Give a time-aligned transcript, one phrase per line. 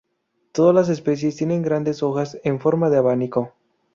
[0.51, 3.53] Todas las especies tienen grandes hojas en forma de abanico.